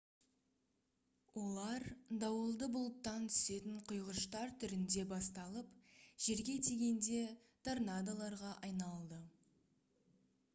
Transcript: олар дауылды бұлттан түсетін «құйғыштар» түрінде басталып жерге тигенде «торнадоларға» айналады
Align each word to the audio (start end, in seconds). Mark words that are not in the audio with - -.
олар 1.41 1.83
дауылды 2.23 2.69
бұлттан 2.75 3.27
түсетін 3.33 3.75
«құйғыштар» 3.91 4.55
түрінде 4.63 5.03
басталып 5.11 5.77
жерге 6.29 6.57
тигенде 6.69 7.21
«торнадоларға» 7.69 8.55
айналады 8.71 9.21